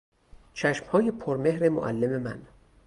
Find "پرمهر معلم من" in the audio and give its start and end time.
1.11-2.41